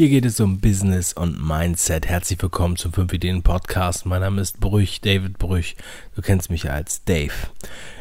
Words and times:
Hier 0.00 0.08
geht 0.08 0.24
es 0.24 0.40
um 0.40 0.60
Business 0.60 1.12
und 1.12 1.46
Mindset. 1.46 2.06
Herzlich 2.06 2.40
willkommen 2.40 2.76
zum 2.76 2.90
5 2.90 3.12
Ideen 3.12 3.42
Podcast. 3.42 4.06
Mein 4.06 4.22
Name 4.22 4.40
ist 4.40 4.58
Brüch, 4.58 5.02
David 5.02 5.36
Brüch. 5.36 5.76
Du 6.14 6.22
kennst 6.22 6.48
mich 6.48 6.70
als 6.70 7.04
Dave. 7.04 7.34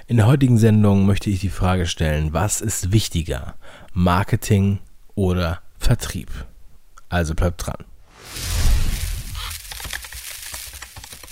In 0.08 0.16
der 0.16 0.26
heutigen 0.26 0.58
Sendung 0.58 1.06
möchte 1.06 1.30
ich 1.30 1.42
die 1.42 1.50
Frage 1.50 1.88
stellen, 1.88 2.32
was 2.32 2.62
ist 2.62 2.94
wichtiger? 2.94 3.56
Marketing 3.92 4.80
oder 5.14 5.62
Vertrieb? 5.78 6.30
Also 7.10 7.36
bleibt 7.36 7.68
dran. 7.68 7.84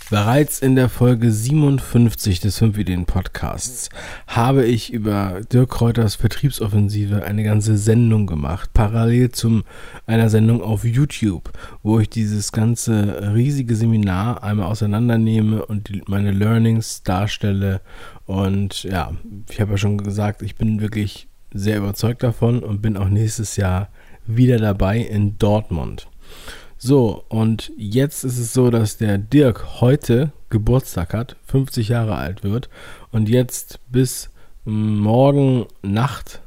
Bereits 0.10 0.60
in 0.60 0.78
der 0.78 0.88
Folge 0.88 1.34
57 1.34 2.40
des 2.40 2.60
5 2.60 2.78
Ideen 2.78 3.06
Podcasts 3.06 3.90
habe 4.26 4.64
ich 4.64 4.94
über 4.94 5.42
Dirk 5.52 5.72
Kräuters 5.72 6.16
Vertriebsoffensive 6.16 7.26
eine 7.26 7.44
ganze 7.44 7.78
Sendung 7.78 8.26
gemacht, 8.26 8.70
parallel 8.74 9.32
zu 9.32 9.64
einer 10.06 10.30
Sendung 10.30 10.62
auf 10.62 10.86
YouTube, 10.86 11.52
wo 11.84 12.00
ich 12.00 12.10
dieses 12.10 12.54
ganze 12.54 13.34
riesige 13.36 13.76
Seminar 13.76 14.44
einmal 14.44 14.68
auseinandernehme 14.68 15.66
und 15.66 15.90
die, 15.90 16.02
meine 16.08 16.32
Learnings 16.32 17.04
darstelle. 17.04 17.82
Und 18.26 18.84
ja, 18.84 19.12
ich 19.50 19.60
habe 19.60 19.72
ja 19.72 19.78
schon 19.78 19.98
gesagt, 19.98 20.42
ich 20.42 20.56
bin 20.56 20.80
wirklich 20.80 21.28
sehr 21.54 21.80
überzeugt 21.80 22.24
davon 22.24 22.64
und 22.64 22.82
bin 22.82 22.96
auch 22.96 23.10
nächstes 23.10 23.58
Jahr 23.58 23.90
wieder 24.26 24.58
dabei 24.58 25.00
in 25.00 25.38
Dortmund. 25.38 26.08
So, 26.80 27.24
und 27.30 27.72
jetzt 27.76 28.24
ist 28.24 28.38
es 28.38 28.54
so, 28.54 28.70
dass 28.70 28.98
der 28.98 29.18
Dirk 29.18 29.82
heute 29.82 30.32
Geburtstag 30.50 31.14
hat, 31.14 31.36
50 31.48 31.90
Jahre 31.90 32.16
alt 32.16 32.44
wird 32.44 32.70
und 33.12 33.30
jetzt 33.30 33.80
bis 33.90 34.30
morgen 34.64 35.66
Nacht 35.82 36.42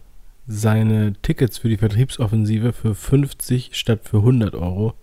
seine 0.47 1.15
Tickets 1.23 1.59
für 1.59 1.69
die 1.69 1.77
Vertriebsoffensive 1.77 2.73
für 2.73 2.95
50 2.95 3.71
statt 3.73 4.01
für 4.05 4.19
100 4.19 4.55
Euro 4.55 4.95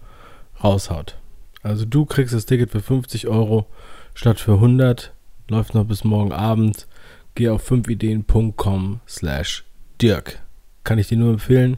raushaut. 0.63 1.17
Also 1.61 1.83
du 1.83 2.05
kriegst 2.05 2.33
das 2.33 2.45
Ticket 2.45 2.71
für 2.71 2.81
50 2.81 3.27
Euro 3.27 3.67
statt 4.13 4.39
für 4.39 4.53
100, 4.53 5.13
läuft 5.49 5.73
noch 5.73 5.85
bis 5.85 6.05
morgen 6.05 6.31
Abend. 6.31 6.87
Geh 7.35 7.49
auf 7.49 7.69
5ideen.com 7.69 9.01
slash 9.07 9.65
Dirk. 10.01 10.41
Kann 10.83 10.99
ich 10.99 11.07
dir 11.07 11.17
nur 11.17 11.33
empfehlen 11.33 11.77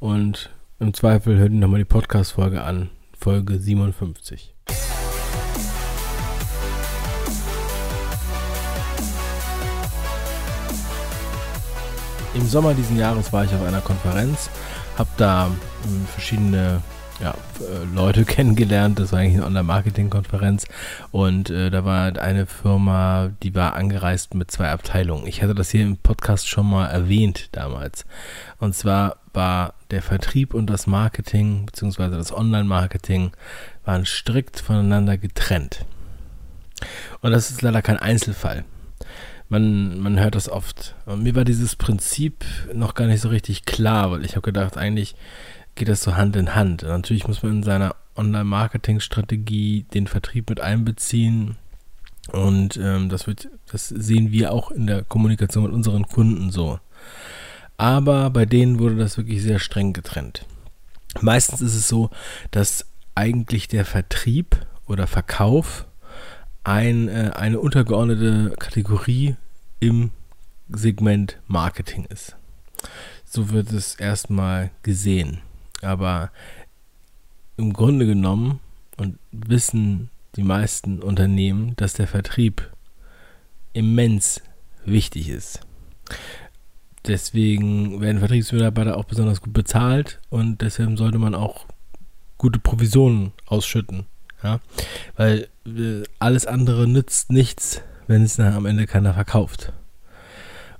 und 0.00 0.50
im 0.82 0.92
Zweifel 0.94 1.38
hört 1.38 1.52
ihr 1.52 1.58
nochmal 1.58 1.78
die 1.78 1.84
Podcast-Folge 1.84 2.64
an, 2.64 2.90
Folge 3.16 3.56
57. 3.56 4.52
Im 12.34 12.46
Sommer 12.48 12.74
diesen 12.74 12.98
Jahres 12.98 13.32
war 13.32 13.44
ich 13.44 13.54
auf 13.54 13.62
einer 13.62 13.80
Konferenz, 13.80 14.50
habe 14.98 15.08
da 15.16 15.46
hm, 15.84 16.06
verschiedene 16.06 16.82
ja, 17.22 17.30
äh, 17.60 17.94
Leute 17.94 18.24
kennengelernt. 18.26 18.98
Das 18.98 19.12
war 19.12 19.20
eigentlich 19.20 19.36
eine 19.36 19.46
Online-Marketing-Konferenz. 19.46 20.66
Und 21.12 21.50
äh, 21.50 21.70
da 21.70 21.84
war 21.84 22.16
eine 22.18 22.46
Firma, 22.46 23.30
die 23.44 23.54
war 23.54 23.76
angereist 23.76 24.34
mit 24.34 24.50
zwei 24.50 24.70
Abteilungen. 24.70 25.28
Ich 25.28 25.42
hatte 25.42 25.54
das 25.54 25.70
hier 25.70 25.82
im 25.82 25.98
Podcast 25.98 26.48
schon 26.48 26.68
mal 26.68 26.88
erwähnt 26.88 27.50
damals. 27.52 28.04
Und 28.58 28.74
zwar 28.74 29.21
war 29.32 29.74
der 29.90 30.02
Vertrieb 30.02 30.54
und 30.54 30.66
das 30.66 30.86
Marketing, 30.86 31.66
beziehungsweise 31.66 32.16
das 32.16 32.32
Online-Marketing, 32.32 33.32
waren 33.84 34.06
strikt 34.06 34.60
voneinander 34.60 35.18
getrennt. 35.18 35.84
Und 37.20 37.32
das 37.32 37.50
ist 37.50 37.62
leider 37.62 37.82
kein 37.82 37.98
Einzelfall. 37.98 38.64
Man, 39.48 39.98
man 40.00 40.18
hört 40.18 40.34
das 40.34 40.48
oft. 40.48 40.94
Und 41.06 41.22
mir 41.22 41.34
war 41.34 41.44
dieses 41.44 41.76
Prinzip 41.76 42.44
noch 42.72 42.94
gar 42.94 43.06
nicht 43.06 43.20
so 43.20 43.28
richtig 43.28 43.64
klar, 43.64 44.10
weil 44.10 44.24
ich 44.24 44.32
habe 44.32 44.42
gedacht, 44.42 44.76
eigentlich 44.76 45.14
geht 45.74 45.88
das 45.88 46.02
so 46.02 46.16
Hand 46.16 46.36
in 46.36 46.54
Hand. 46.54 46.82
Natürlich 46.82 47.26
muss 47.28 47.42
man 47.42 47.56
in 47.56 47.62
seiner 47.62 47.94
Online-Marketing-Strategie 48.16 49.86
den 49.94 50.06
Vertrieb 50.06 50.50
mit 50.50 50.60
einbeziehen. 50.60 51.56
Und 52.30 52.76
ähm, 52.76 53.08
das 53.08 53.26
wird, 53.26 53.48
das 53.70 53.88
sehen 53.88 54.30
wir 54.30 54.52
auch 54.52 54.70
in 54.70 54.86
der 54.86 55.02
Kommunikation 55.02 55.64
mit 55.64 55.72
unseren 55.72 56.06
Kunden 56.06 56.50
so. 56.50 56.78
Aber 57.82 58.30
bei 58.30 58.46
denen 58.46 58.78
wurde 58.78 58.94
das 58.94 59.16
wirklich 59.16 59.42
sehr 59.42 59.58
streng 59.58 59.92
getrennt. 59.92 60.46
Meistens 61.20 61.60
ist 61.60 61.74
es 61.74 61.88
so, 61.88 62.10
dass 62.52 62.86
eigentlich 63.16 63.66
der 63.66 63.84
Vertrieb 63.84 64.64
oder 64.86 65.08
Verkauf 65.08 65.84
ein, 66.62 67.08
äh, 67.08 67.32
eine 67.34 67.58
untergeordnete 67.58 68.54
Kategorie 68.56 69.34
im 69.80 70.12
Segment 70.68 71.40
Marketing 71.48 72.04
ist. 72.04 72.36
So 73.24 73.50
wird 73.50 73.72
es 73.72 73.96
erstmal 73.96 74.70
gesehen. 74.84 75.40
Aber 75.80 76.30
im 77.56 77.72
Grunde 77.72 78.06
genommen 78.06 78.60
und 78.96 79.18
wissen 79.32 80.08
die 80.36 80.44
meisten 80.44 81.02
Unternehmen, 81.02 81.74
dass 81.74 81.94
der 81.94 82.06
Vertrieb 82.06 82.70
immens 83.72 84.40
wichtig 84.84 85.30
ist. 85.30 85.66
Deswegen 87.06 88.00
werden 88.00 88.20
Vertriebsmitarbeiter 88.20 88.96
auch 88.96 89.04
besonders 89.04 89.40
gut 89.40 89.52
bezahlt 89.52 90.20
und 90.30 90.60
deshalb 90.60 90.96
sollte 90.96 91.18
man 91.18 91.34
auch 91.34 91.66
gute 92.38 92.60
Provisionen 92.60 93.32
ausschütten. 93.46 94.06
Ja? 94.42 94.60
Weil 95.16 95.48
äh, 95.66 96.02
alles 96.18 96.46
andere 96.46 96.86
nützt 96.86 97.30
nichts, 97.30 97.82
wenn 98.06 98.22
es 98.22 98.36
dann 98.36 98.54
am 98.54 98.66
Ende 98.66 98.86
keiner 98.86 99.14
verkauft. 99.14 99.72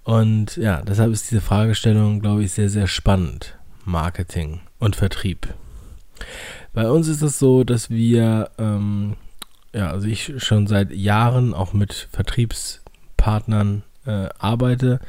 Und 0.04 0.56
ja, 0.56 0.82
deshalb 0.82 1.12
ist 1.12 1.30
diese 1.30 1.40
Fragestellung, 1.40 2.20
glaube 2.20 2.42
ich, 2.44 2.52
sehr, 2.52 2.68
sehr 2.68 2.86
spannend. 2.86 3.56
Marketing 3.84 4.60
und 4.78 4.96
Vertrieb. 4.96 5.54
Bei 6.72 6.88
uns 6.88 7.08
ist 7.08 7.22
es 7.22 7.38
so, 7.38 7.64
dass 7.64 7.90
wir, 7.90 8.50
ähm, 8.58 9.16
ja, 9.72 9.90
also 9.90 10.06
ich 10.06 10.32
schon 10.38 10.66
seit 10.66 10.92
Jahren 10.92 11.54
auch 11.54 11.72
mit 11.72 12.08
Vertriebspartnern 12.12 13.82
äh, 14.06 14.28
arbeite, 14.38 15.00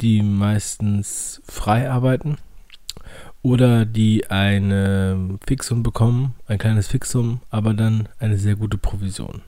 die 0.00 0.22
meistens 0.22 1.42
frei 1.46 1.90
arbeiten 1.90 2.38
oder 3.42 3.84
die 3.84 4.30
eine 4.30 5.38
Fixum 5.46 5.82
bekommen, 5.82 6.34
ein 6.46 6.58
kleines 6.58 6.88
Fixum, 6.88 7.40
aber 7.50 7.74
dann 7.74 8.08
eine 8.18 8.38
sehr 8.38 8.56
gute 8.56 8.78
Provision. 8.78 9.42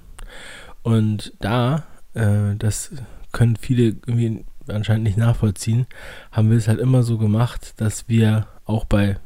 Und 0.82 1.34
da, 1.40 1.84
äh, 2.14 2.56
das 2.56 2.92
können 3.32 3.56
viele 3.56 3.96
irgendwie 4.06 4.44
anscheinend 4.68 5.04
nicht 5.04 5.18
nachvollziehen, 5.18 5.86
haben 6.32 6.50
wir 6.50 6.56
es 6.56 6.68
halt 6.68 6.80
immer 6.80 7.02
so 7.02 7.18
gemacht, 7.18 7.74
dass 7.78 8.08
wir 8.08 8.46
auch 8.64 8.84
bei, 8.84 9.18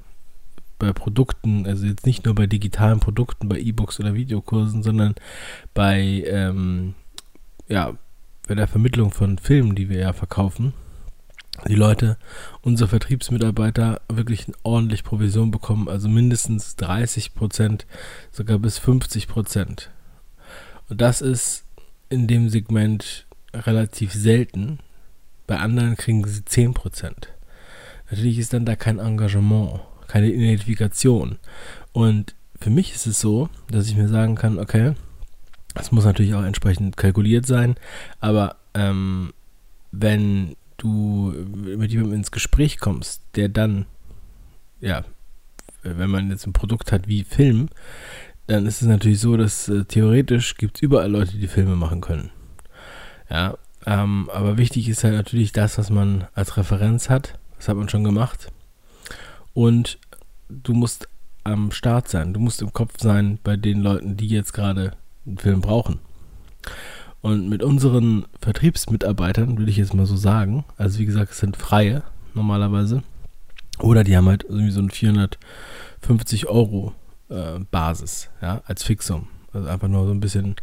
bei 0.79 0.93
Produkten, 0.93 1.67
also 1.67 1.87
jetzt 1.87 2.07
nicht 2.07 2.25
nur 2.25 2.35
bei 2.35 2.47
digitalen 2.47 3.01
Produkten, 3.01 3.49
bei 3.49 3.59
E-Books 3.59 4.01
oder 4.01 4.15
Videokursen, 4.15 4.83
sondern 4.83 5.15
bei, 5.75 6.25
ähm, 6.27 6.95
ja, 7.69 7.95
bei 8.47 8.55
der 8.55 8.69
Vermittlung 8.69 9.11
von 9.11 9.39
Filmen, 9.39 9.75
die 9.75 9.89
wir 9.89 9.99
ja 9.99 10.13
verkaufen, 10.13 10.73
die 11.69 11.75
Leute, 11.75 12.19
unsere 12.63 12.89
Vertriebsmitarbeiter 12.89 14.01
wirklich 14.09 14.47
ordentlich 14.63 15.05
Provision 15.05 15.51
bekommen, 15.51 15.89
also 15.89 16.09
mindestens 16.09 16.77
30 16.77 17.35
Prozent, 17.35 17.87
sogar 18.33 18.59
bis 18.59 18.79
50 18.79 19.29
Prozent. 19.29 19.91
Und 20.89 21.01
das 21.01 21.21
ist 21.21 21.65
in 22.09 22.27
dem 22.27 22.49
Segment 22.49 23.27
relativ 23.53 24.13
selten. 24.13 24.79
Bei 25.47 25.59
anderen 25.59 25.97
kriegen 25.97 26.27
sie 26.27 26.45
10 26.45 26.75
Prozent. 26.75 27.29
Natürlich 28.11 28.39
ist 28.39 28.53
dann 28.53 28.67
da 28.67 28.77
kein 28.77 28.99
Engagement, 28.99 29.81
keine 30.09 30.31
Identifikation. 30.31 31.39
Und 31.93 32.35
für 32.61 32.71
mich 32.71 32.95
ist 32.95 33.07
es 33.07 33.21
so, 33.21 33.49
dass 33.71 33.89
ich 33.89 33.97
mir 33.97 34.09
sagen 34.09 34.35
kann, 34.35 34.59
okay, 34.59 34.95
das 35.75 35.93
muss 35.93 36.05
natürlich 36.05 36.35
auch 36.35 36.45
entsprechend 36.45 36.97
kalkuliert 36.97 37.47
sein, 37.47 37.75
aber 38.21 38.57
ähm, 38.75 39.33
wenn 39.91 40.57
du 40.77 41.33
mit 41.55 41.91
jemandem 41.91 42.19
ins 42.19 42.31
Gespräch 42.31 42.79
kommst, 42.79 43.23
der 43.37 43.49
dann, 43.49 43.87
ja, 44.81 45.05
wenn 45.83 46.11
man 46.11 46.31
jetzt 46.31 46.47
ein 46.47 46.53
Produkt 46.53 46.93
hat 46.93 47.09
wie 47.09 47.25
Film, 47.25 47.69
dann 48.47 48.67
ist 48.67 48.83
es 48.83 48.89
natürlich 48.89 49.21
so, 49.21 49.37
dass 49.37 49.69
äh, 49.69 49.85
theoretisch 49.85 50.57
gibt 50.57 50.77
es 50.77 50.83
überall 50.83 51.11
Leute, 51.11 51.39
die 51.39 51.49
Filme 51.49 51.77
machen 51.77 52.01
können. 52.01 52.31
Ja, 53.31 53.57
ähm, 53.87 54.31
aber 54.33 54.57
wichtig 54.57 54.89
ist 54.89 55.05
halt 55.05 55.15
natürlich 55.15 55.53
das, 55.53 55.79
was 55.79 55.91
man 55.91 56.27
als 56.35 56.57
Referenz 56.57 57.11
hat. 57.11 57.39
Das 57.57 57.69
hat 57.69 57.77
man 57.77 57.89
schon 57.89 58.05
gemacht. 58.05 58.53
Und 59.53 59.99
du 60.49 60.75
musst 60.75 61.09
am 61.45 61.71
Start 61.71 62.09
sein. 62.09 62.33
Du 62.35 62.41
musst 62.41 62.63
im 62.63 62.73
Kopf 62.73 62.95
sein 62.99 63.39
bei 63.43 63.57
den 63.57 63.81
Leuten, 63.81 64.17
die 64.17 64.29
jetzt 64.29 64.53
gerade 64.53 64.93
einen 65.27 65.39
Film 65.39 65.61
brauchen. 65.61 66.01
Und 67.25 67.49
mit 67.49 67.63
unseren 67.63 68.27
Vertriebsmitarbeitern, 68.43 69.57
würde 69.57 69.71
ich 69.71 69.79
jetzt 69.79 69.95
mal 69.95 70.05
so 70.05 70.15
sagen, 70.15 70.67
also 70.77 70.99
wie 70.99 71.07
gesagt, 71.07 71.33
es 71.33 71.39
sind 71.39 71.57
freie 71.57 72.03
normalerweise, 72.35 73.03
oder 73.79 74.05
die 74.05 74.15
haben 74.15 74.29
halt 74.29 74.45
irgendwie 74.45 74.71
so 74.71 74.83
ein 74.83 74.91
450 74.91 76.49
Euro 76.49 76.93
äh, 77.31 77.61
Basis, 77.71 78.29
ja, 78.43 78.61
als 78.67 78.83
Fixum. 78.83 79.29
Also 79.55 79.71
einfach 79.71 79.89
nur 79.89 80.05
so 80.05 80.11
ein 80.11 80.21
bisschen, 80.21 80.57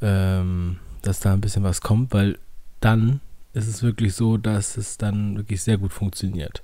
ähm, 0.00 0.78
dass 1.02 1.20
da 1.20 1.34
ein 1.34 1.42
bisschen 1.42 1.64
was 1.64 1.82
kommt, 1.82 2.14
weil 2.14 2.38
dann 2.80 3.20
ist 3.52 3.68
es 3.68 3.82
wirklich 3.82 4.14
so, 4.14 4.38
dass 4.38 4.78
es 4.78 4.96
dann 4.96 5.36
wirklich 5.36 5.60
sehr 5.60 5.76
gut 5.76 5.92
funktioniert. 5.92 6.62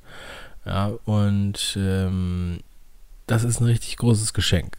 Ja, 0.65 0.93
und 1.05 1.77
ähm, 1.79 2.61
das 3.27 3.45
ist 3.45 3.61
ein 3.61 3.67
richtig 3.67 3.99
großes 3.99 4.33
Geschenk. 4.33 4.79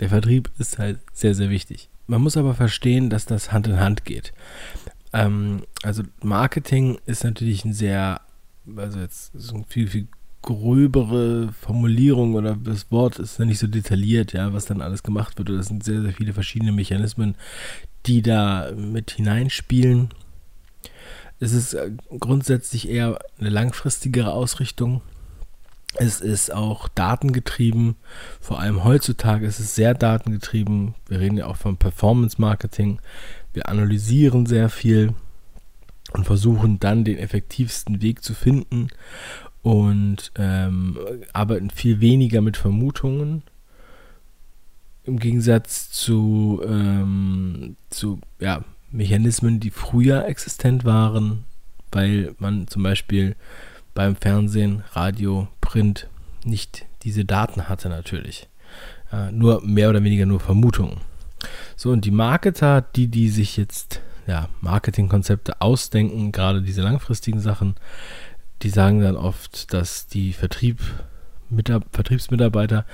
Der 0.00 0.08
Vertrieb 0.08 0.50
ist 0.58 0.78
halt 0.78 0.98
sehr, 1.12 1.34
sehr 1.34 1.50
wichtig. 1.50 1.90
Man 2.08 2.22
muss 2.22 2.36
aber 2.36 2.54
verstehen, 2.54 3.10
dass 3.10 3.26
das 3.26 3.52
Hand 3.52 3.68
in 3.68 3.78
Hand 3.78 4.04
geht. 4.04 4.32
Ähm, 5.12 5.62
also 5.82 6.02
Marketing 6.22 6.98
ist 7.06 7.22
natürlich 7.22 7.64
ein 7.64 7.74
sehr, 7.74 8.22
also 8.76 8.98
jetzt 8.98 9.34
ist 9.34 9.52
ein 9.52 9.64
viel, 9.66 9.88
viel 9.88 10.08
gröbere 10.40 11.52
Formulierung 11.52 12.34
oder 12.34 12.56
das 12.56 12.90
Wort 12.90 13.18
ist 13.18 13.38
ja 13.38 13.44
nicht 13.44 13.58
so 13.58 13.66
detailliert, 13.66 14.32
ja, 14.32 14.54
was 14.54 14.64
dann 14.64 14.80
alles 14.80 15.02
gemacht 15.02 15.36
wird. 15.36 15.50
Das 15.50 15.66
sind 15.66 15.84
sehr, 15.84 16.00
sehr 16.00 16.12
viele 16.12 16.32
verschiedene 16.32 16.72
Mechanismen, 16.72 17.34
die 18.06 18.22
da 18.22 18.72
mit 18.74 19.10
hineinspielen. 19.10 20.08
Es 21.40 21.52
ist 21.52 21.74
äh, 21.74 21.90
grundsätzlich 22.18 22.88
eher 22.88 23.18
eine 23.38 23.50
langfristigere 23.50 24.32
Ausrichtung. 24.32 25.02
Es 26.00 26.20
ist 26.20 26.54
auch 26.54 26.86
datengetrieben. 26.88 27.96
Vor 28.40 28.60
allem 28.60 28.84
heutzutage 28.84 29.46
ist 29.46 29.58
es 29.58 29.74
sehr 29.74 29.94
datengetrieben. 29.94 30.94
Wir 31.08 31.18
reden 31.18 31.36
ja 31.36 31.46
auch 31.46 31.56
vom 31.56 31.76
Performance 31.76 32.40
Marketing. 32.40 33.00
Wir 33.52 33.68
analysieren 33.68 34.46
sehr 34.46 34.68
viel 34.68 35.12
und 36.12 36.24
versuchen 36.24 36.78
dann 36.78 37.04
den 37.04 37.18
effektivsten 37.18 38.00
Weg 38.00 38.22
zu 38.22 38.34
finden 38.34 38.88
und 39.62 40.30
ähm, 40.36 40.96
arbeiten 41.32 41.70
viel 41.70 42.00
weniger 42.00 42.40
mit 42.40 42.56
Vermutungen 42.56 43.42
im 45.02 45.18
Gegensatz 45.18 45.90
zu, 45.90 46.62
ähm, 46.64 47.76
zu 47.90 48.20
ja, 48.38 48.62
Mechanismen, 48.90 49.58
die 49.58 49.70
früher 49.70 50.26
existent 50.26 50.84
waren, 50.84 51.44
weil 51.90 52.34
man 52.38 52.68
zum 52.68 52.82
Beispiel 52.82 53.34
beim 53.98 54.14
Fernsehen, 54.14 54.84
Radio, 54.92 55.48
Print 55.60 56.06
nicht 56.44 56.86
diese 57.02 57.24
Daten 57.24 57.68
hatte 57.68 57.88
natürlich. 57.88 58.48
Ja, 59.10 59.32
nur 59.32 59.60
mehr 59.62 59.90
oder 59.90 60.04
weniger 60.04 60.24
nur 60.24 60.38
Vermutungen. 60.38 60.98
So, 61.74 61.90
und 61.90 62.04
die 62.04 62.12
Marketer, 62.12 62.80
die, 62.80 63.08
die 63.08 63.28
sich 63.28 63.56
jetzt 63.56 64.00
ja, 64.28 64.48
Marketingkonzepte 64.60 65.60
ausdenken, 65.60 66.30
gerade 66.30 66.62
diese 66.62 66.80
langfristigen 66.80 67.40
Sachen, 67.40 67.74
die 68.62 68.68
sagen 68.68 69.00
dann 69.00 69.16
oft, 69.16 69.72
dass 69.74 70.06
die 70.06 70.32
Vertrieb, 70.32 70.78
Vertriebsmitarbeiter 71.90 72.86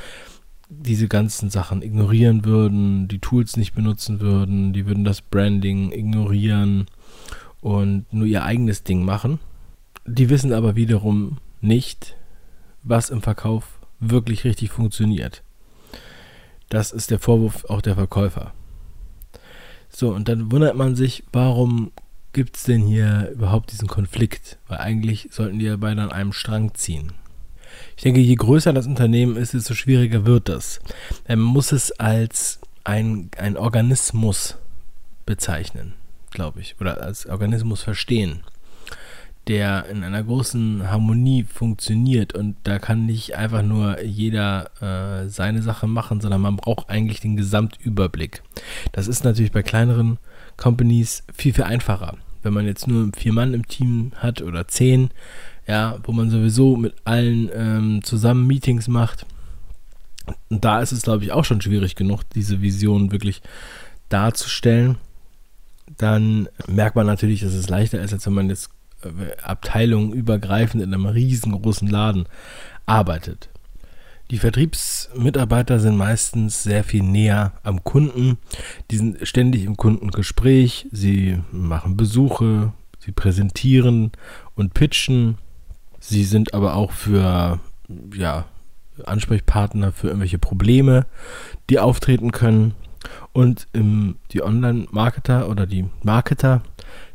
diese 0.71 1.07
ganzen 1.07 1.51
Sachen 1.51 1.83
ignorieren 1.83 2.47
würden, 2.47 3.09
die 3.09 3.19
Tools 3.19 3.59
nicht 3.59 3.75
benutzen 3.75 4.21
würden, 4.21 4.73
die 4.73 4.87
würden 4.87 5.05
das 5.05 5.21
Branding 5.21 5.93
ignorieren 5.93 6.87
und 7.61 8.11
nur 8.11 8.27
ihr 8.27 8.45
eigenes 8.45 8.85
Ding 8.85 9.05
machen. 9.05 9.39
Die 10.07 10.29
wissen 10.29 10.53
aber 10.53 10.77
wiederum 10.77 11.39
nicht, 11.61 12.17
was 12.83 13.11
im 13.11 13.23
Verkauf 13.23 13.79
wirklich 14.01 14.45
richtig 14.45 14.71
funktioniert. 14.71 15.43
Das 16.69 16.93
ist 16.93 17.11
der 17.11 17.19
Vorwurf 17.19 17.65
auch 17.67 17.81
der 17.81 17.95
Verkäufer. 17.95 18.53
So, 19.89 20.13
und 20.13 20.29
dann 20.29 20.51
wundert 20.53 20.77
man 20.77 20.97
sich, 20.97 21.25
warum 21.33 21.93
gibt 22.33 22.57
es 22.57 22.65
denn 22.65 22.83
hier 22.83 23.31
überhaupt 23.33 23.73
diesen 23.73 23.89
Konflikt? 23.89 24.59
Weil 24.69 24.79
eigentlich 24.79 25.29
sollten 25.31 25.59
die 25.59 25.67
ja 25.67 25.77
beide 25.77 26.03
an 26.03 26.13
einem 26.13 26.33
Strang 26.33 26.75
ziehen. 26.75 27.13
Ich 27.97 28.03
denke, 28.03 28.21
je 28.21 28.35
größer 28.35 28.73
das 28.73 28.87
Unternehmen 28.87 29.37
ist, 29.37 29.55
desto 29.55 29.75
schwieriger 29.75 30.27
wird 30.27 30.49
das. 30.49 30.81
Man 31.29 31.41
muss 31.41 31.73
es 31.73 31.93
als 31.93 32.61
ein, 32.83 33.31
ein 33.39 33.57
Organismus 33.57 34.59
bezeichnen, 35.27 35.95
glaube 36.31 36.61
ich, 36.61 36.77
oder 36.81 37.01
als 37.01 37.27
Organismus 37.27 37.83
verstehen, 37.83 38.43
der 39.49 39.87
in 39.87 40.05
einer 40.05 40.23
großen 40.23 40.91
Harmonie 40.91 41.45
funktioniert 41.45 42.35
und 42.35 42.57
da 42.65 42.79
kann 42.79 43.07
nicht 43.07 43.37
einfach 43.37 43.63
nur 43.63 44.03
jeder 44.03 44.71
äh, 44.81 45.29
seine 45.29 45.63
Sache 45.63 45.87
machen, 45.87 46.21
sondern 46.21 46.41
man 46.41 46.57
braucht 46.57 46.89
eigentlich 46.89 47.21
den 47.21 47.37
Gesamtüberblick. 47.37 48.43
Das 48.93 49.07
ist 49.07 49.25
natürlich 49.25 49.53
bei 49.53 49.63
kleineren 49.63 50.19
Companies 50.57 51.25
viel, 51.35 51.53
viel 51.53 51.65
einfacher. 51.65 52.17
Wenn 52.43 52.55
man 52.55 52.67
jetzt 52.67 52.87
nur 52.87 53.11
vier 53.17 53.33
Mann 53.33 53.55
im 53.55 53.67
Team 53.67 54.13
hat 54.17 54.41
oder 54.41 54.67
zehn, 54.69 55.11
ja, 55.67 55.99
wo 56.05 56.13
man 56.13 56.31
sowieso 56.31 56.77
mit 56.77 56.95
allen 57.05 57.51
ähm, 57.55 58.03
zusammen 58.03 58.47
Meetings 58.47 58.89
macht. 58.89 59.27
Und 60.49 60.65
da 60.65 60.81
ist 60.81 60.93
es, 60.93 61.03
glaube 61.03 61.25
ich, 61.25 61.33
auch 61.33 61.45
schon 61.45 61.61
schwierig 61.61 61.97
genug, 61.97 62.23
diese 62.35 62.63
Vision 62.63 63.13
wirklich 63.13 63.43
darzustellen. 64.09 64.97
Dann 65.99 66.49
merkt 66.67 66.97
man 66.97 67.07
natürlich, 67.07 67.41
dass 67.41 67.53
es 67.53 67.69
leichter 67.69 68.01
ist, 68.01 68.13
als 68.13 68.27
wenn 68.27 68.33
man 68.33 68.49
jetzt 68.49 68.71
Abteilungen 69.43 70.13
übergreifend 70.13 70.83
in 70.83 70.93
einem 70.93 71.07
riesengroßen 71.07 71.89
Laden 71.89 72.27
arbeitet. 72.87 73.49
Die 74.31 74.39
Vertriebsmitarbeiter 74.39 75.81
sind 75.81 75.97
meistens 75.97 76.63
sehr 76.63 76.83
viel 76.83 77.03
näher 77.03 77.53
am 77.63 77.85
Kunden. 77.85 78.39
Die 78.91 78.97
sind 78.97 79.27
ständig 79.29 79.65
im 79.65 79.77
Kundengespräch. 79.77 80.87
Sie 80.91 81.41
machen 81.53 81.97
Besuche, 81.97 82.73
sie 82.99 83.13
präsentieren 83.13 84.13
und 84.55 84.73
pitchen. 84.73 85.37
Sie 86.01 86.25
sind 86.25 86.55
aber 86.55 86.75
auch 86.75 86.93
für 86.93 87.61
ja, 88.15 88.47
Ansprechpartner 89.05 89.93
für 89.93 90.09
irgendwelche 90.09 90.39
Probleme, 90.39 91.07
die 91.69 91.79
auftreten 91.79 92.33
können. 92.33 92.75
Und 93.33 93.67
im, 93.75 94.17
die 94.33 94.43
Online-Marketer 94.43 95.51
oder 95.51 95.67
die 95.67 95.85
Marketer 96.03 96.63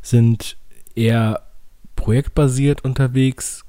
sind 0.00 0.56
eher 0.94 1.42
projektbasiert 2.00 2.82
unterwegs, 2.82 3.64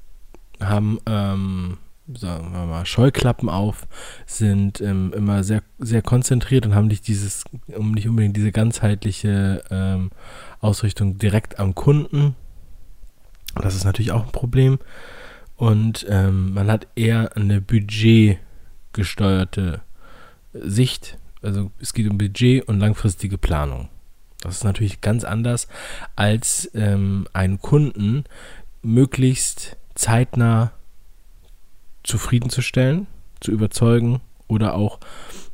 haben, 0.58 0.98
ähm, 1.04 1.76
sagen 2.14 2.50
wir 2.52 2.64
mal, 2.64 2.86
Scheuklappen 2.86 3.50
auf, 3.50 3.86
sind 4.26 4.80
ähm, 4.80 5.12
immer 5.14 5.44
sehr, 5.44 5.62
sehr 5.78 6.00
konzentriert 6.00 6.64
und 6.64 6.74
haben 6.74 6.86
nicht 6.86 7.06
dieses, 7.08 7.44
um 7.76 7.92
nicht 7.92 8.08
unbedingt 8.08 8.34
diese 8.36 8.50
ganzheitliche 8.50 9.62
ähm, 9.70 10.10
Ausrichtung 10.60 11.18
direkt 11.18 11.58
am 11.58 11.74
Kunden. 11.74 12.34
Das 13.54 13.74
ist 13.74 13.84
natürlich 13.84 14.12
auch 14.12 14.24
ein 14.24 14.32
Problem. 14.32 14.78
Und 15.56 16.06
ähm, 16.08 16.54
man 16.54 16.70
hat 16.70 16.86
eher 16.96 17.36
eine 17.36 17.60
budgetgesteuerte 17.60 19.82
Sicht. 20.54 21.18
Also 21.42 21.70
es 21.80 21.92
geht 21.92 22.10
um 22.10 22.16
Budget 22.16 22.66
und 22.66 22.80
langfristige 22.80 23.36
Planung. 23.36 23.90
Das 24.42 24.56
ist 24.56 24.64
natürlich 24.64 25.00
ganz 25.00 25.24
anders 25.24 25.68
als 26.16 26.70
ähm, 26.74 27.26
einen 27.32 27.60
Kunden 27.60 28.24
möglichst 28.82 29.76
zeitnah 29.94 30.72
zufriedenzustellen, 32.02 33.06
zu 33.40 33.52
überzeugen 33.52 34.20
oder 34.48 34.74
auch 34.74 34.98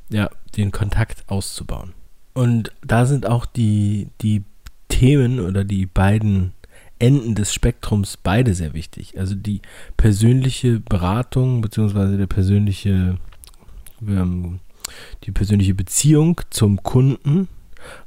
ja, 0.09 0.31
den 0.57 0.73
Kontakt 0.73 1.25
auszubauen. 1.29 1.93
Und 2.33 2.73
da 2.83 3.05
sind 3.05 3.27
auch 3.27 3.45
die, 3.47 4.09
die 4.23 4.45
Themen 4.89 5.39
oder 5.39 5.65
die 5.65 5.87
beiden 5.87 6.53
Enden 6.99 7.35
des 7.35 7.53
Spektrums 7.53 8.17
beide 8.17 8.55
sehr 8.55 8.73
wichtig. 8.73 9.19
Also 9.19 9.35
die 9.35 9.61
persönliche 9.97 10.81
Beratung 10.81 11.61
bzw. 11.61 12.17
der 12.17 12.27
persönliche, 12.27 13.19
ähm, 14.07 14.61
die 15.25 15.33
persönliche 15.33 15.75
Beziehung 15.75 16.41
zum 16.51 16.83
Kunden 16.83 17.49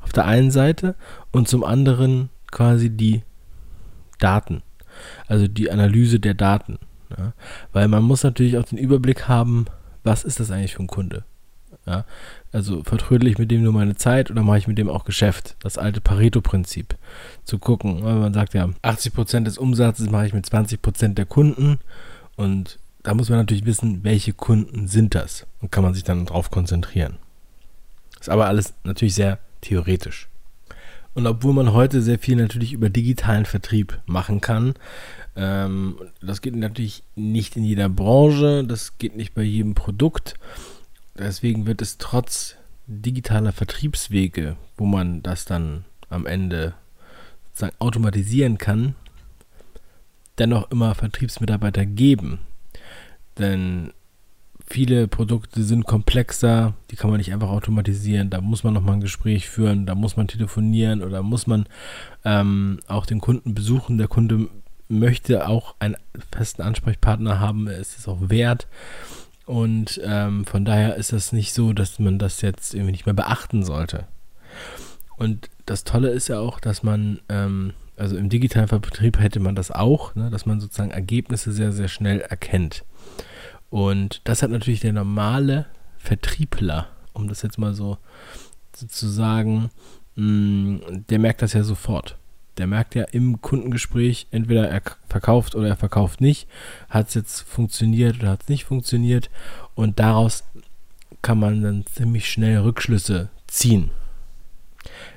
auf 0.01 0.11
der 0.11 0.25
einen 0.25 0.51
Seite 0.51 0.95
und 1.31 1.47
zum 1.47 1.63
anderen 1.63 2.29
quasi 2.51 2.89
die 2.89 3.23
Daten, 4.19 4.61
also 5.27 5.47
die 5.47 5.71
Analyse 5.71 6.19
der 6.19 6.33
Daten. 6.33 6.79
Ja? 7.17 7.33
Weil 7.73 7.88
man 7.88 8.03
muss 8.03 8.23
natürlich 8.23 8.57
auch 8.57 8.65
den 8.65 8.77
Überblick 8.77 9.27
haben, 9.27 9.65
was 10.03 10.23
ist 10.23 10.39
das 10.39 10.51
eigentlich 10.51 10.75
für 10.75 10.83
ein 10.83 10.88
Kunde? 10.88 11.23
Ja? 11.85 12.05
Also 12.51 12.83
vertrödel 12.83 13.27
ich 13.29 13.38
mit 13.38 13.51
dem 13.51 13.63
nur 13.63 13.73
meine 13.73 13.95
Zeit 13.95 14.29
oder 14.29 14.43
mache 14.43 14.59
ich 14.59 14.67
mit 14.67 14.77
dem 14.77 14.89
auch 14.89 15.05
Geschäft? 15.05 15.55
Das 15.59 15.77
alte 15.77 16.01
Pareto-Prinzip. 16.01 16.95
Zu 17.43 17.59
gucken, 17.59 18.03
weil 18.03 18.15
man 18.15 18.33
sagt 18.33 18.53
ja, 18.53 18.69
80% 18.83 19.43
des 19.43 19.57
Umsatzes 19.57 20.09
mache 20.09 20.27
ich 20.27 20.33
mit 20.33 20.45
20% 20.45 21.13
der 21.13 21.25
Kunden 21.25 21.79
und 22.35 22.79
da 23.03 23.13
muss 23.13 23.29
man 23.29 23.39
natürlich 23.39 23.65
wissen, 23.65 24.03
welche 24.03 24.33
Kunden 24.33 24.88
sind 24.88 25.15
das 25.15 25.47
und 25.61 25.71
kann 25.71 25.83
man 25.83 25.93
sich 25.93 26.03
dann 26.03 26.25
darauf 26.25 26.51
konzentrieren. 26.51 27.17
Ist 28.19 28.29
aber 28.29 28.45
alles 28.45 28.73
natürlich 28.83 29.15
sehr 29.15 29.39
theoretisch. 29.61 30.27
Und 31.13 31.27
obwohl 31.27 31.53
man 31.53 31.73
heute 31.73 32.01
sehr 32.01 32.19
viel 32.19 32.37
natürlich 32.37 32.73
über 32.73 32.89
digitalen 32.89 33.45
Vertrieb 33.45 33.99
machen 34.05 34.39
kann, 34.39 34.73
ähm, 35.35 35.97
das 36.21 36.41
geht 36.41 36.55
natürlich 36.55 37.03
nicht 37.15 37.57
in 37.57 37.63
jeder 37.63 37.89
Branche, 37.89 38.63
das 38.63 38.97
geht 38.97 39.15
nicht 39.15 39.33
bei 39.33 39.43
jedem 39.43 39.75
Produkt. 39.75 40.35
Deswegen 41.17 41.65
wird 41.65 41.81
es 41.81 41.97
trotz 41.97 42.55
digitaler 42.87 43.51
Vertriebswege, 43.51 44.55
wo 44.77 44.85
man 44.85 45.21
das 45.21 45.45
dann 45.45 45.85
am 46.09 46.25
Ende 46.25 46.73
sagen, 47.53 47.75
automatisieren 47.79 48.57
kann, 48.57 48.95
dennoch 50.37 50.71
immer 50.71 50.95
Vertriebsmitarbeiter 50.95 51.85
geben. 51.85 52.39
Denn 53.37 53.93
viele 54.71 55.07
Produkte 55.07 55.63
sind 55.63 55.85
komplexer, 55.85 56.73
die 56.89 56.95
kann 56.95 57.09
man 57.09 57.17
nicht 57.17 57.33
einfach 57.33 57.49
automatisieren. 57.49 58.29
Da 58.29 58.41
muss 58.41 58.63
man 58.63 58.73
nochmal 58.73 58.95
ein 58.95 59.01
Gespräch 59.01 59.49
führen, 59.49 59.85
da 59.85 59.95
muss 59.95 60.15
man 60.15 60.27
telefonieren 60.27 61.03
oder 61.03 61.21
muss 61.23 61.45
man 61.45 61.65
ähm, 62.23 62.79
auch 62.87 63.05
den 63.05 63.19
Kunden 63.19 63.53
besuchen. 63.53 63.97
Der 63.97 64.07
Kunde 64.07 64.47
möchte 64.87 65.47
auch 65.47 65.75
einen 65.79 65.97
festen 66.31 66.61
Ansprechpartner 66.61 67.39
haben, 67.39 67.67
es 67.67 67.97
ist 67.97 68.07
auch 68.07 68.29
wert. 68.29 68.67
Und 69.45 69.99
ähm, 70.03 70.45
von 70.45 70.63
daher 70.63 70.95
ist 70.95 71.11
das 71.11 71.33
nicht 71.33 71.53
so, 71.53 71.73
dass 71.73 71.99
man 71.99 72.19
das 72.19 72.41
jetzt 72.41 72.73
irgendwie 72.73 72.93
nicht 72.93 73.05
mehr 73.05 73.15
beachten 73.15 73.63
sollte. 73.63 74.07
Und 75.17 75.49
das 75.65 75.83
Tolle 75.83 76.09
ist 76.09 76.29
ja 76.29 76.39
auch, 76.39 76.59
dass 76.59 76.83
man, 76.83 77.19
ähm, 77.27 77.73
also 77.97 78.15
im 78.15 78.29
digitalen 78.29 78.69
Vertrieb 78.69 79.19
hätte 79.19 79.39
man 79.39 79.55
das 79.55 79.69
auch, 79.71 80.15
ne, 80.15 80.29
dass 80.29 80.45
man 80.45 80.59
sozusagen 80.59 80.91
Ergebnisse 80.91 81.51
sehr, 81.51 81.73
sehr 81.73 81.89
schnell 81.89 82.21
erkennt. 82.21 82.85
Und 83.71 84.19
das 84.25 84.43
hat 84.43 84.51
natürlich 84.51 84.81
der 84.81 84.93
normale 84.93 85.65
Vertriebler, 85.97 86.89
um 87.13 87.27
das 87.27 87.41
jetzt 87.41 87.57
mal 87.57 87.73
so, 87.73 87.97
zu 88.73 89.07
sagen, 89.07 89.69
mh, 90.15 91.01
der 91.09 91.19
merkt 91.19 91.41
das 91.41 91.53
ja 91.53 91.63
sofort. 91.63 92.17
Der 92.57 92.67
merkt 92.67 92.95
ja 92.95 93.05
im 93.05 93.41
Kundengespräch, 93.41 94.27
entweder 94.29 94.67
er 94.69 94.81
verkauft 95.07 95.55
oder 95.55 95.69
er 95.69 95.77
verkauft 95.77 96.19
nicht. 96.19 96.47
Hat 96.89 97.07
es 97.07 97.13
jetzt 97.13 97.41
funktioniert 97.41 98.19
oder 98.19 98.31
hat 98.31 98.43
es 98.43 98.49
nicht 98.49 98.65
funktioniert. 98.65 99.29
Und 99.73 99.99
daraus 99.99 100.43
kann 101.21 101.39
man 101.39 101.61
dann 101.63 101.85
ziemlich 101.85 102.29
schnell 102.29 102.59
Rückschlüsse 102.59 103.29
ziehen. 103.47 103.89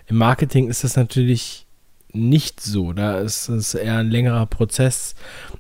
Im 0.07 0.17
Marketing 0.17 0.69
ist 0.69 0.85
das 0.85 0.97
natürlich 0.97 1.64
nicht 2.15 2.61
so. 2.61 2.93
Da 2.93 3.19
ist 3.19 3.49
es 3.49 3.75
eher 3.75 3.99
ein 3.99 4.11
längerer 4.11 4.47
Prozess 4.47 5.15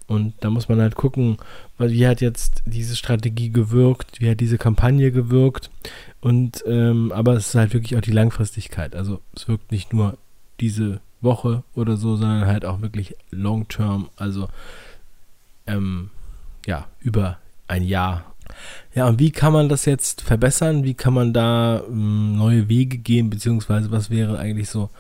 und 0.07 0.35
da 0.41 0.51
muss 0.51 0.69
man 0.69 0.81
halt 0.81 0.95
gucken, 0.95 1.39
wie 1.79 2.07
hat 2.07 2.21
jetzt 2.21 2.63
diese 2.65 2.97
Strategie 2.97 3.51
gewirkt, 3.51 4.21
wie 4.21 4.31
hat 4.31 4.41
diese 4.41 4.59
Kampagne 4.59 5.11
gewirkt 5.13 5.71
und 6.21 6.65
ähm, 6.67 7.13
aber 7.13 7.35
es 7.35 7.49
ist 7.49 7.55
halt 7.55 7.75
wirklich 7.75 7.97
auch 7.97 8.03
die 8.03 8.13
Langfristigkeit. 8.13 8.95
Also 8.95 9.21
es 9.35 9.49
wirkt 9.49 9.73
nicht 9.73 9.93
nur 9.93 10.17
diese 10.61 11.01
Woche 11.21 11.65
oder 11.75 11.97
so, 11.97 12.17
sondern 12.17 12.47
halt 12.47 12.65
auch 12.65 12.81
wirklich 12.81 13.17
long 13.31 13.67
term, 13.69 14.09
also 14.17 14.49
ähm, 15.67 16.11
ja, 16.67 16.87
über 17.01 17.39
ein 17.67 17.83
Jahr. 17.83 18.35
Ja, 18.95 19.09
und 19.09 19.19
wie 19.19 19.31
kann 19.31 19.53
man 19.53 19.69
das 19.69 19.87
jetzt 19.87 20.21
verbessern? 20.21 20.85
Wie 20.85 20.95
kann 20.95 21.15
man 21.15 21.33
da 21.33 21.83
ähm, 21.89 22.37
neue 22.37 22.69
Wege 22.69 22.99
gehen, 22.99 23.31
beziehungsweise 23.31 23.91
was 23.91 24.11
wäre 24.11 24.39
eigentlich 24.39 24.69
so 24.69 24.91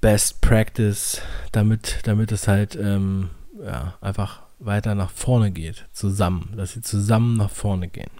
Best 0.00 0.40
Practice, 0.40 1.20
damit, 1.52 2.00
damit 2.04 2.32
es 2.32 2.48
halt 2.48 2.76
ähm, 2.76 3.30
ja, 3.62 3.94
einfach 4.00 4.42
weiter 4.58 4.94
nach 4.94 5.10
vorne 5.10 5.50
geht, 5.50 5.86
zusammen, 5.92 6.54
dass 6.56 6.72
sie 6.72 6.82
zusammen 6.82 7.36
nach 7.36 7.50
vorne 7.50 7.88
gehen. 7.88 8.10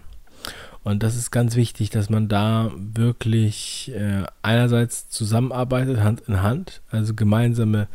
Und 0.83 1.03
das 1.03 1.15
ist 1.15 1.29
ganz 1.29 1.55
wichtig, 1.55 1.91
dass 1.91 2.09
man 2.09 2.27
da 2.27 2.71
wirklich 2.75 3.91
äh, 3.93 4.23
einerseits 4.41 5.09
zusammenarbeitet, 5.09 5.99
Hand 5.99 6.23
in 6.27 6.41
Hand, 6.41 6.81
also 6.89 7.13
gemeinsame 7.13 7.87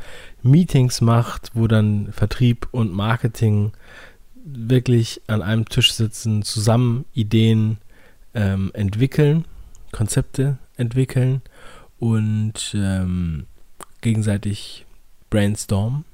Meetings 0.42 1.00
macht, 1.00 1.50
wo 1.54 1.66
dann 1.66 2.12
Vertrieb 2.12 2.68
und 2.70 2.92
Marketing 2.92 3.72
wirklich 4.44 5.20
an 5.26 5.42
einem 5.42 5.68
Tisch 5.68 5.92
sitzen, 5.92 6.42
zusammen 6.42 7.04
Ideen 7.12 7.78
ähm, 8.34 8.70
entwickeln, 8.74 9.46
Konzepte 9.90 10.58
entwickeln 10.76 11.42
und 11.98 12.72
ähm, 12.74 13.46
gegenseitig 14.06 14.86
brainstormen. 15.30 16.04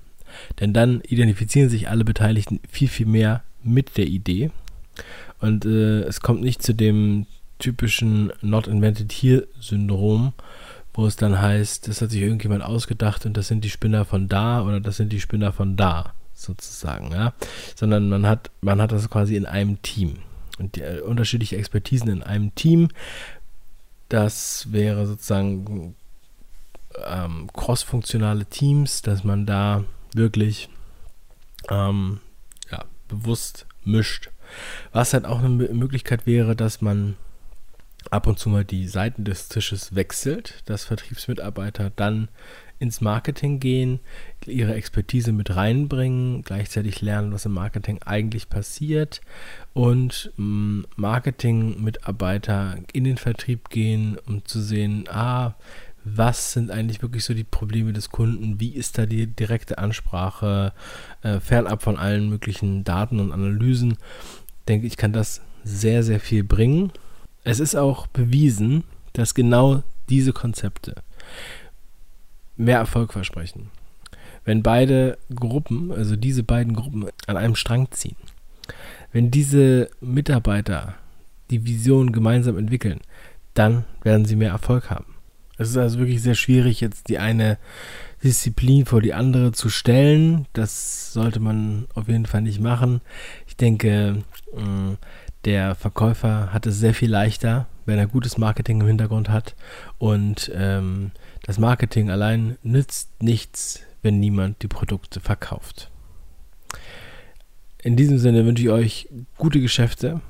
Denn 0.61 0.73
dann 0.73 1.03
identifizieren 1.03 1.69
sich 1.69 1.91
alle 1.91 2.05
Beteiligten 2.05 2.61
viel, 2.69 2.89
viel 2.89 3.07
mehr 3.07 3.43
mit 3.63 3.97
der 3.97 4.07
Idee 4.07 4.51
und 5.43 5.65
äh, 5.65 6.03
es 6.03 6.21
kommt 6.21 6.41
nicht 6.41 6.63
zu 6.63 6.73
dem 6.73 7.27
typischen 7.59 8.33
Not 8.41 8.69
Invented 8.69 9.13
Here 9.13 9.49
Syndrom, 9.61 10.33
wo 10.95 11.07
es 11.07 11.17
dann 11.17 11.41
heißt, 11.41 11.89
das 11.89 12.01
hat 12.01 12.11
sich 12.11 12.23
irgendjemand 12.23 12.63
ausgedacht 12.63 13.27
und 13.27 13.37
das 13.37 13.49
sind 13.49 13.65
die 13.65 13.71
Spinner 13.71 14.05
von 14.05 14.29
da 14.29 14.63
oder 14.63 14.81
das 14.81 14.97
sind 14.97 15.13
die 15.13 15.21
Spinner 15.21 15.53
von 15.53 15.77
da, 15.77 16.15
sozusagen, 16.33 17.11
ja. 17.13 17.35
Sondern 17.75 18.09
man 18.09 18.27
hat, 18.27 18.51
man 18.61 18.81
hat 18.81 18.93
das 18.93 19.11
quasi 19.11 19.37
in 19.37 19.47
einem 19.47 19.83
Team. 19.83 20.19
Und 20.59 20.77
die, 20.77 20.83
äh, 20.83 21.01
unterschiedliche 21.01 21.57
Expertisen 21.57 22.09
in 22.09 22.23
einem 22.23 22.55
Team, 22.55 22.89
das 24.09 24.71
wäre 24.71 25.07
sozusagen 25.07 25.97
ähm, 27.07 27.49
cross-funktionale 27.53 28.47
Teams, 28.47 29.03
dass 29.03 29.25
man 29.25 29.47
da 29.47 29.85
wirklich 30.15 30.69
ähm, 31.71 32.21
ja, 32.71 32.85
bewusst 33.09 33.67
mischt. 33.85 34.31
Was 34.93 35.15
halt 35.15 35.25
auch 35.25 35.39
eine 35.39 35.49
Möglichkeit 35.49 36.27
wäre, 36.27 36.55
dass 36.55 36.81
man 36.81 37.17
ab 38.11 38.27
und 38.27 38.39
zu 38.39 38.49
mal 38.49 38.65
die 38.65 38.89
Seiten 38.89 39.25
des 39.25 39.49
Tisches 39.49 39.95
wechselt, 39.95 40.63
dass 40.67 40.85
Vertriebsmitarbeiter 40.85 41.91
dann 41.95 42.29
ins 42.79 43.01
Marketing 43.01 43.61
gehen, 43.61 44.01
ihre 44.45 44.75
Expertise 44.75 45.31
mit 45.31 45.55
reinbringen, 45.55 46.43
gleichzeitig 46.43 47.01
lernen, 47.01 47.33
was 47.33 47.47
im 47.47 47.53
Marketing 47.53 48.01
eigentlich 48.05 48.49
passiert 48.49 49.21
und 49.73 50.33
mm, 50.37 50.83
Marketing-Mitarbeiter 50.97 52.79
in 52.93 53.05
den 53.05 53.19
Vertrieb 53.19 53.69
gehen, 53.69 54.19
um 54.27 54.45
zu 54.45 54.61
sehen, 54.61 55.05
ah, 55.09 55.55
was 56.05 56.53
sind 56.53 56.71
eigentlich 56.71 57.03
wirklich 57.03 57.25
so 57.25 57.35
die 57.35 57.45
Probleme 57.45 57.93
des 57.93 58.11
Kunden, 58.11 58.59
wie 58.61 58.75
ist 58.75 58.99
da 58.99 59.07
die 59.07 59.27
direkte 59.27 59.79
Ansprache, 59.79 60.73
äh, 61.23 61.41
fernab 61.41 61.83
von 61.83 61.97
allen 61.97 62.29
möglichen 62.29 62.85
Daten 62.85 63.21
und 63.21 63.33
Analysen 63.33 63.97
denke 64.69 64.87
ich, 64.87 64.97
kann 64.97 65.13
das 65.13 65.41
sehr, 65.65 66.03
sehr 66.03 66.21
viel 66.21 66.45
bringen. 66.45 66.93
Es 67.45 67.61
ist 67.61 67.75
auch 67.75 68.07
bewiesen, 68.07 68.85
dass 69.13 69.35
genau 69.35 69.83
diese 70.09 70.33
Konzepte 70.33 70.95
mehr 72.57 72.79
Erfolg 72.79 73.13
versprechen. 73.13 73.71
Wenn 74.45 74.63
beide 74.63 75.19
Gruppen, 75.35 75.93
also 75.93 76.17
diese 76.17 76.43
beiden 76.43 76.75
Gruppen, 76.75 77.07
an 77.27 77.37
einem 77.37 77.55
Strang 77.55 77.91
ziehen, 77.91 78.17
wenn 79.13 79.31
diese 79.31 79.91
Mitarbeiter 80.01 80.95
die 81.51 81.65
Vision 81.67 82.13
gemeinsam 82.13 82.59
entwickeln, 82.59 83.01
dann 83.55 83.85
werden 84.03 84.25
sie 84.25 84.37
mehr 84.37 84.51
Erfolg 84.51 84.91
haben. 84.91 85.12
Es 85.63 85.71
ist 85.71 85.77
also 85.77 85.99
wirklich 85.99 86.23
sehr 86.23 86.35
schwierig, 86.35 86.81
jetzt 86.81 87.09
die 87.09 87.19
eine 87.19 87.59
Disziplin 88.23 88.87
vor 88.87 89.01
die 89.01 89.15
andere 89.15 89.53
zu 89.53 89.69
stellen. 89.69 90.47
Das 90.53 91.13
sollte 91.13 91.41
man 91.41 91.87
auf 91.95 92.09
jeden 92.09 92.27
Fall 92.27 92.43
nicht 92.43 92.61
machen. 92.61 93.01
Ich 93.47 93.57
denke, 93.57 94.23
mm, 94.55 94.93
der 95.45 95.75
Verkäufer 95.75 96.53
hat 96.53 96.67
es 96.67 96.79
sehr 96.79 96.95
viel 96.95 97.11
leichter, 97.11 97.67
wenn 97.87 97.99
er 97.99 98.07
gutes 98.07 98.39
Marketing 98.39 98.81
im 98.81 98.87
Hintergrund 98.87 99.29
hat. 99.29 99.55
Und 99.99 100.51
ähm, 100.55 101.13
das 101.43 101.59
Marketing 101.59 102.11
allein 102.11 102.57
nützt 102.63 103.23
nichts, 103.23 103.81
wenn 104.03 104.21
niemand 104.21 104.63
die 104.63 104.69
Produkte 104.69 105.21
verkauft. 105.21 105.91
In 107.83 107.97
diesem 107.97 108.19
Sinne 108.19 108.47
wünsche 108.47 108.63
ich 108.63 108.71
euch 108.71 109.09
gute 109.37 109.61
Geschäfte 109.61 110.21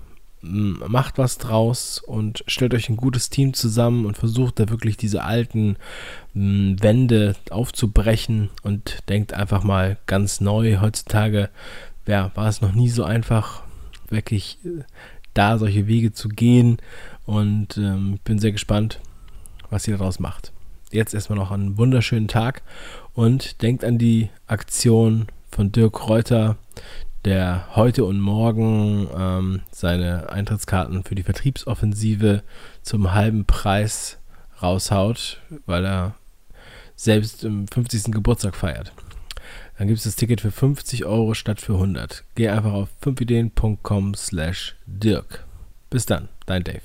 macht 0.43 1.19
was 1.19 1.39
draus 1.39 2.01
und 2.05 2.43
stellt 2.49 2.75
euch 2.75 2.89
ein 2.89 2.97
gutes 2.97 3.31
Team 3.31 3.55
zusammen 3.55 4.07
und 4.07 4.19
versucht 4.19 4.59
da 4.59 4.69
wirklich 4.69 4.97
diese 4.97 5.23
alten 5.23 5.77
Wände 6.35 7.37
aufzubrechen 7.51 8.51
und 8.63 8.99
denkt 9.09 9.35
einfach 9.35 9.63
mal 9.63 9.99
ganz 10.07 10.41
neu. 10.41 10.79
Heutzutage 10.81 11.49
ja, 12.07 12.33
war 12.35 12.49
es 12.49 12.61
noch 12.61 12.73
nie 12.73 12.89
so 12.89 13.05
einfach, 13.05 13.63
wirklich 14.09 14.59
äh, 14.65 14.83
da 15.35 15.59
solche 15.59 15.87
Wege 15.87 16.13
zu 16.13 16.29
gehen 16.29 16.79
und 17.25 17.77
ähm, 17.79 18.19
bin 18.25 18.39
sehr 18.39 18.53
gespannt, 18.53 19.01
was 19.71 19.87
ihr 19.89 19.97
daraus 19.97 20.19
macht. 20.19 20.53
Jetzt 20.91 21.15
erstmal 21.15 21.39
noch 21.39 21.51
einen 21.51 21.79
wunderschönen 21.79 22.29
Tag 22.29 22.63
und 23.15 23.63
denkt 23.63 23.85
an 23.85 23.99
die 23.99 24.29
Aktion 24.47 25.27
von 25.51 25.73
Dirk 25.73 26.09
Reuter, 26.09 26.57
der 27.25 27.77
heute 27.77 28.05
und 28.05 28.21
morgen 28.21 29.09
ähm, 29.17 29.61
seine 29.71 30.31
Eintrittskarten 30.31 31.05
für 31.05 31.15
die 31.15 31.23
Vertriebsoffensive 31.23 32.43
zum 32.83 33.13
halben 33.13 33.45
Preis 33.45 34.19
raushaut, 34.61 35.41
weil 35.67 35.85
er 35.85 36.15
selbst 36.97 37.45
im 37.45 37.67
50. 37.69 38.13
Geburtstag 38.13 38.57
feiert. 38.57 38.93
Dann 39.79 39.89
gibt 39.89 39.99
es 39.99 40.05
das 40.05 40.17
Ticket 40.17 40.41
für 40.41 40.51
50 40.51 41.05
Euro 41.05 41.35
statt 41.35 41.61
für 41.61 41.75
100. 41.75 42.25
Geh 42.35 42.49
einfach 42.49 42.73
auf 42.73 42.89
5ideen.com 43.03 44.15
slash 44.15 44.77
Dirk. 44.87 45.45
Bis 45.91 46.07
dann, 46.07 46.29
dein 46.47 46.63
Dave. 46.63 46.83